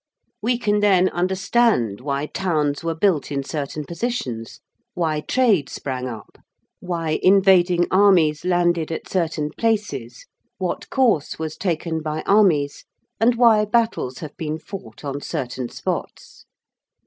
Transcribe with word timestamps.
We 0.41 0.57
can 0.57 0.79
then 0.79 1.09
understand 1.09 2.01
why 2.01 2.25
towns 2.25 2.83
were 2.83 2.95
built 2.95 3.31
in 3.31 3.43
certain 3.43 3.85
positions, 3.85 4.59
why 4.95 5.19
trade 5.21 5.69
sprang 5.69 6.07
up, 6.07 6.39
why 6.79 7.19
invading 7.21 7.85
armies 7.91 8.43
landed 8.43 8.91
at 8.91 9.07
certain 9.07 9.51
places, 9.55 10.25
what 10.57 10.89
course 10.89 11.37
was 11.37 11.55
taken 11.55 12.01
by 12.01 12.23
armies, 12.25 12.83
and 13.19 13.35
why 13.35 13.63
battles 13.65 14.17
have 14.17 14.35
been 14.37 14.57
fought 14.57 15.05
on 15.05 15.21
certain 15.21 15.69
spots. 15.69 16.45